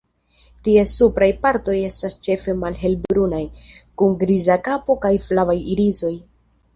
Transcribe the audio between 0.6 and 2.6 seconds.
Ties supraj partoj estas ĉefe